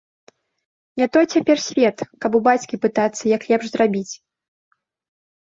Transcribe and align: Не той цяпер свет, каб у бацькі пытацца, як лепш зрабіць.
Не 1.01 1.07
той 1.17 1.25
цяпер 1.37 1.57
свет, 1.65 1.97
каб 2.25 2.31
у 2.39 2.41
бацькі 2.49 2.81
пытацца, 2.87 3.21
як 3.35 3.41
лепш 3.53 3.65
зрабіць. 3.75 4.09